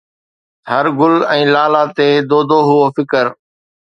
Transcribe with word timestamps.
هر 0.69 0.85
گل 0.99 1.15
۽ 1.33 1.41
لالا 1.55 1.83
تي 1.99 2.07
دودو 2.33 2.59
هئو 2.71 2.81
فڪر 2.97 3.25